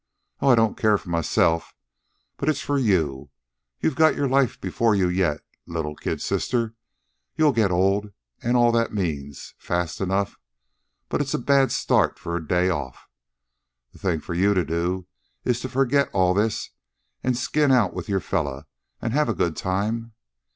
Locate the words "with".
17.93-18.09